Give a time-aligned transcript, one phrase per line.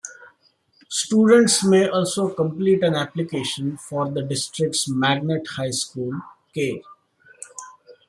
[0.89, 6.19] Students may also complete an application for the district's magnet high school,
[6.57, 6.81] Kerr.